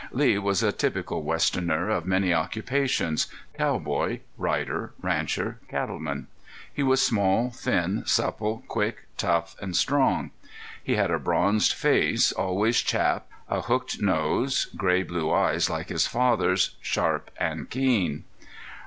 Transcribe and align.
Lee 0.09 0.39
was 0.39 0.63
a 0.63 0.71
typical 0.71 1.21
westerner 1.21 1.91
of 1.91 2.07
many 2.07 2.33
occupations 2.33 3.27
cowboy, 3.55 4.21
rider, 4.35 4.93
rancher, 4.99 5.59
cattleman. 5.69 6.25
He 6.73 6.81
was 6.81 7.05
small, 7.05 7.51
thin, 7.51 8.01
supple, 8.07 8.63
quick, 8.67 9.05
tough 9.15 9.55
and 9.61 9.75
strong. 9.75 10.31
He 10.83 10.95
had 10.95 11.11
a 11.11 11.19
bronzed 11.19 11.73
face, 11.73 12.31
always 12.31 12.81
chapped, 12.81 13.31
a 13.47 13.61
hooked 13.61 14.01
nose, 14.01 14.65
gray 14.75 15.03
blue 15.03 15.31
eyes 15.31 15.69
like 15.69 15.89
his 15.89 16.07
father's, 16.07 16.75
sharp 16.81 17.29
and 17.39 17.69
keen. 17.69 18.23